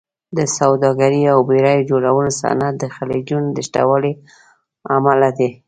[0.37, 4.13] د سوداګرۍ او بېړیو جوړولو صنعت د خلیجونو د شتوالي
[4.95, 5.49] امله دی.